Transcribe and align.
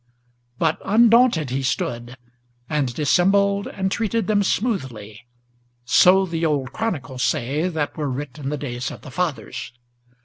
But 0.57 0.79
undaunted 0.83 1.51
he 1.51 1.61
stood, 1.61 2.17
and 2.67 2.91
dissembled 2.91 3.67
and 3.67 3.91
treated 3.91 4.25
them 4.25 4.41
smoothly; 4.41 5.27
So 5.85 6.25
the 6.25 6.43
old 6.43 6.73
chronicles 6.73 7.21
say, 7.21 7.67
that 7.67 7.95
were 7.95 8.09
writ 8.09 8.39
in 8.39 8.49
the 8.49 8.57
days 8.57 8.89
of 8.89 9.01
the 9.01 9.11
fathers. 9.11 9.71